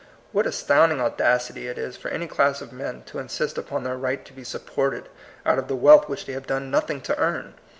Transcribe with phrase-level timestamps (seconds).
[0.31, 4.25] What astounding audacity it is for any class of men to insist upon their right
[4.25, 5.09] to be supported
[5.45, 7.53] out of the wealth which they have done nothing to earn!